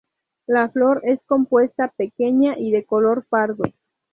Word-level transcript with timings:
La 0.47 0.67
flor 0.67 1.01
es 1.03 1.19
compuesta, 1.27 1.89
pequeña 1.95 2.57
y 2.57 2.71
de 2.71 2.85
color 2.85 3.23
pardo. 3.29 3.65